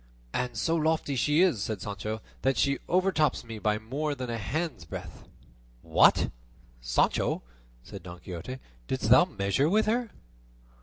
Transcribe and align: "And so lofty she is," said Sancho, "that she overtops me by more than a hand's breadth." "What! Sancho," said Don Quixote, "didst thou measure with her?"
"And 0.33 0.57
so 0.57 0.75
lofty 0.75 1.15
she 1.15 1.41
is," 1.43 1.61
said 1.61 1.79
Sancho, 1.79 2.23
"that 2.41 2.57
she 2.57 2.79
overtops 2.89 3.43
me 3.43 3.59
by 3.59 3.77
more 3.77 4.15
than 4.15 4.31
a 4.31 4.37
hand's 4.39 4.83
breadth." 4.83 5.27
"What! 5.83 6.31
Sancho," 6.81 7.43
said 7.83 8.01
Don 8.01 8.19
Quixote, 8.19 8.57
"didst 8.87 9.11
thou 9.11 9.25
measure 9.25 9.69
with 9.69 9.85
her?" 9.85 10.09